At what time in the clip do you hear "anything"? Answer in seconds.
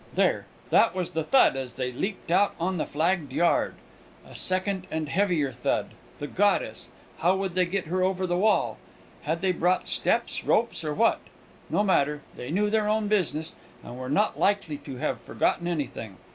15.67-16.17